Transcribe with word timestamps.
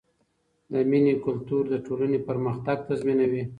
د 0.71 0.73
مینې 0.89 1.13
کلتور 1.25 1.63
د 1.69 1.75
ټولنې 1.85 2.19
پرمختګ 2.27 2.77
تضمینوي. 2.89 3.43